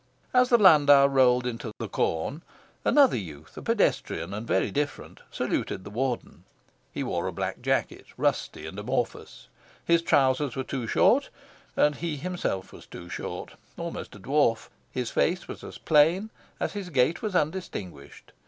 As 0.33 0.49
the 0.49 0.57
landau 0.57 1.05
rolled 1.05 1.45
into 1.45 1.71
"the 1.77 1.87
Corn," 1.87 2.41
another 2.83 3.15
youth 3.17 3.55
a 3.55 3.61
pedestrian, 3.61 4.33
and 4.33 4.47
very 4.47 4.71
different 4.71 5.21
saluted 5.29 5.83
the 5.83 5.91
Warden. 5.91 6.43
He 6.91 7.03
wore 7.03 7.27
a 7.27 7.31
black 7.31 7.61
jacket, 7.61 8.07
rusty 8.17 8.65
and 8.65 8.79
amorphous. 8.79 9.47
His 9.85 10.01
trousers 10.01 10.55
were 10.55 10.63
too 10.63 10.87
short, 10.87 11.29
and 11.77 11.97
he 11.97 12.17
himself 12.17 12.73
was 12.73 12.87
too 12.87 13.09
short: 13.09 13.53
almost 13.77 14.15
a 14.15 14.19
dwarf. 14.19 14.69
His 14.91 15.11
face 15.11 15.47
was 15.47 15.63
as 15.63 15.77
plain 15.77 16.31
as 16.59 16.73
his 16.73 16.89
gait 16.89 17.21
was 17.21 17.35
undistinguished. 17.35 18.31